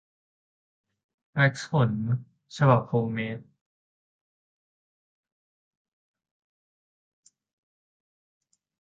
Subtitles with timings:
[1.33, 1.91] แว็กซ์ขน
[2.57, 3.39] ฉบับโฮมเมด